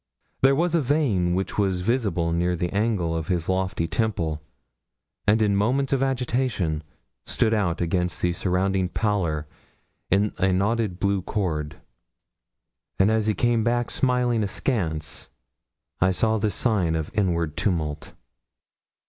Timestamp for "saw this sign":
16.09-16.95